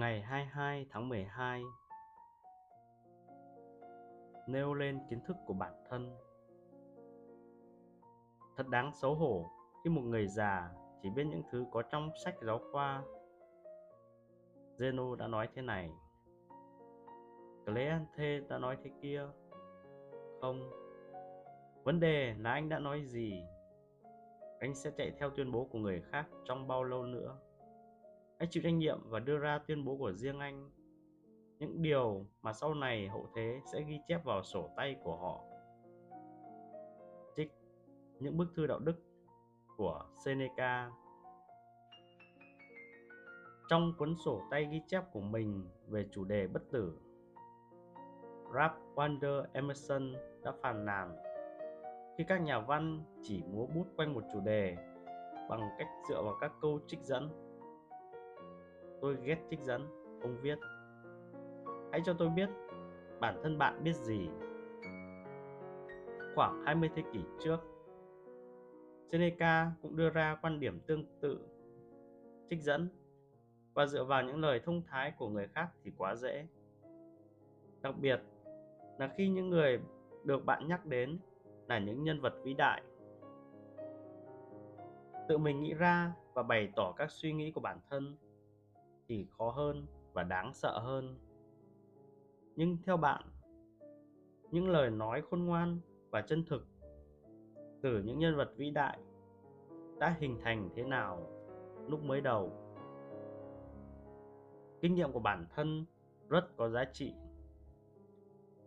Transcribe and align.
Ngày 0.00 0.22
22 0.22 0.86
tháng 0.90 1.08
12 1.08 1.62
Nêu 4.46 4.74
lên 4.74 4.98
kiến 5.10 5.20
thức 5.26 5.36
của 5.46 5.54
bản 5.54 5.72
thân 5.90 6.16
Thật 8.56 8.68
đáng 8.68 8.92
xấu 8.92 9.14
hổ 9.14 9.50
khi 9.84 9.90
một 9.90 10.02
người 10.02 10.26
già 10.26 10.70
chỉ 11.02 11.10
biết 11.10 11.24
những 11.24 11.42
thứ 11.50 11.64
có 11.72 11.82
trong 11.82 12.10
sách 12.24 12.34
giáo 12.42 12.60
khoa. 12.72 13.02
Zeno 14.78 15.14
đã 15.14 15.26
nói 15.26 15.48
thế 15.54 15.62
này. 15.62 15.90
Cleanthe 17.66 18.40
đã 18.48 18.58
nói 18.58 18.76
thế 18.84 18.90
kia. 19.02 19.22
Không. 20.40 20.70
Vấn 21.84 22.00
đề 22.00 22.34
là 22.38 22.52
anh 22.52 22.68
đã 22.68 22.78
nói 22.78 23.02
gì? 23.02 23.42
Anh 24.60 24.74
sẽ 24.74 24.90
chạy 24.96 25.10
theo 25.18 25.30
tuyên 25.30 25.52
bố 25.52 25.64
của 25.64 25.78
người 25.78 26.00
khác 26.00 26.26
trong 26.44 26.68
bao 26.68 26.84
lâu 26.84 27.06
nữa? 27.06 27.38
Hãy 28.40 28.48
chịu 28.50 28.62
trách 28.62 28.70
nhiệm 28.70 28.98
và 29.08 29.18
đưa 29.18 29.38
ra 29.38 29.58
tuyên 29.66 29.84
bố 29.84 29.96
của 29.96 30.12
riêng 30.12 30.38
anh. 30.38 30.70
Những 31.58 31.82
điều 31.82 32.26
mà 32.42 32.52
sau 32.52 32.74
này 32.74 33.08
hậu 33.08 33.28
thế 33.34 33.60
sẽ 33.72 33.82
ghi 33.82 34.00
chép 34.08 34.24
vào 34.24 34.42
sổ 34.42 34.70
tay 34.76 34.96
của 35.04 35.16
họ. 35.16 35.44
Trích 37.36 37.52
những 38.20 38.36
bức 38.36 38.46
thư 38.56 38.66
đạo 38.66 38.78
đức 38.78 38.96
của 39.76 40.04
Seneca 40.24 40.90
trong 43.68 43.92
cuốn 43.98 44.14
sổ 44.24 44.42
tay 44.50 44.68
ghi 44.70 44.82
chép 44.86 45.04
của 45.12 45.20
mình 45.20 45.68
về 45.88 46.06
chủ 46.12 46.24
đề 46.24 46.46
bất 46.46 46.62
tử. 46.72 46.98
Ralph 48.54 48.74
Waldo 48.94 49.44
Emerson 49.52 50.12
đã 50.42 50.52
phàn 50.62 50.84
nàn 50.84 51.16
khi 52.18 52.24
các 52.28 52.42
nhà 52.42 52.60
văn 52.60 53.04
chỉ 53.22 53.42
múa 53.42 53.66
bút 53.66 53.86
quanh 53.96 54.14
một 54.14 54.22
chủ 54.32 54.40
đề 54.40 54.76
bằng 55.48 55.70
cách 55.78 55.88
dựa 56.08 56.22
vào 56.22 56.34
các 56.40 56.52
câu 56.60 56.80
trích 56.86 57.00
dẫn. 57.02 57.49
Tôi 59.00 59.16
ghét 59.24 59.38
trích 59.50 59.60
dẫn, 59.60 59.86
ông 60.22 60.36
viết. 60.42 60.58
Hãy 61.92 62.00
cho 62.04 62.12
tôi 62.18 62.28
biết 62.28 62.48
bản 63.20 63.40
thân 63.42 63.58
bạn 63.58 63.84
biết 63.84 63.94
gì. 63.94 64.28
Khoảng 66.34 66.62
20 66.66 66.90
thế 66.96 67.02
kỷ 67.12 67.20
trước, 67.40 67.56
Seneca 69.12 69.72
cũng 69.82 69.96
đưa 69.96 70.10
ra 70.10 70.38
quan 70.42 70.60
điểm 70.60 70.80
tương 70.86 71.04
tự, 71.20 71.38
trích 72.50 72.62
dẫn 72.62 72.88
và 73.74 73.86
dựa 73.86 74.04
vào 74.04 74.22
những 74.22 74.40
lời 74.40 74.60
thông 74.64 74.82
thái 74.82 75.12
của 75.18 75.28
người 75.28 75.48
khác 75.48 75.68
thì 75.84 75.92
quá 75.98 76.14
dễ. 76.14 76.46
Đặc 77.82 77.94
biệt 78.00 78.20
là 78.98 79.08
khi 79.16 79.28
những 79.28 79.50
người 79.50 79.80
được 80.24 80.44
bạn 80.44 80.68
nhắc 80.68 80.86
đến 80.86 81.18
là 81.68 81.78
những 81.78 82.04
nhân 82.04 82.20
vật 82.20 82.34
vĩ 82.42 82.54
đại. 82.54 82.82
Tự 85.28 85.38
mình 85.38 85.62
nghĩ 85.62 85.74
ra 85.74 86.12
và 86.34 86.42
bày 86.42 86.72
tỏ 86.76 86.92
các 86.96 87.10
suy 87.10 87.32
nghĩ 87.32 87.52
của 87.52 87.60
bản 87.60 87.78
thân 87.90 88.16
thì 89.10 89.26
khó 89.38 89.50
hơn 89.50 89.86
và 90.12 90.22
đáng 90.22 90.54
sợ 90.54 90.78
hơn. 90.78 91.18
Nhưng 92.56 92.76
theo 92.86 92.96
bạn, 92.96 93.22
những 94.50 94.68
lời 94.68 94.90
nói 94.90 95.22
khôn 95.30 95.44
ngoan 95.44 95.80
và 96.10 96.22
chân 96.22 96.44
thực 96.48 96.66
từ 97.82 98.02
những 98.02 98.18
nhân 98.18 98.36
vật 98.36 98.52
vĩ 98.56 98.70
đại 98.70 98.98
đã 99.98 100.16
hình 100.18 100.38
thành 100.42 100.68
thế 100.74 100.82
nào 100.82 101.26
lúc 101.88 102.02
mới 102.02 102.20
đầu? 102.20 102.52
Kinh 104.80 104.94
nghiệm 104.94 105.12
của 105.12 105.20
bản 105.20 105.46
thân 105.54 105.84
rất 106.28 106.56
có 106.56 106.68
giá 106.68 106.84
trị. 106.92 107.14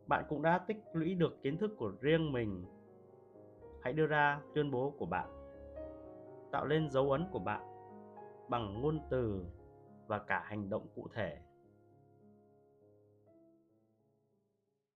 Bạn 0.07 0.25
cũng 0.29 0.41
đã 0.41 0.57
tích 0.57 0.77
lũy 0.93 1.15
được 1.15 1.41
kiến 1.41 1.57
thức 1.57 1.71
của 1.77 1.91
riêng 2.01 2.31
mình. 2.31 2.65
Hãy 3.81 3.93
đưa 3.93 4.05
ra 4.05 4.41
tuyên 4.55 4.71
bố 4.71 4.93
của 4.97 5.05
bạn 5.05 5.29
tạo 6.51 6.65
lên 6.65 6.89
dấu 6.89 7.11
ấn 7.11 7.25
của 7.31 7.39
bạn 7.39 7.61
bằng 8.49 8.81
ngôn 8.81 8.99
từ 9.09 9.45
và 10.07 10.19
cả 10.19 10.43
hành 10.45 10.69
động 10.69 10.87
cụ 10.95 11.07
thể. 11.13 11.37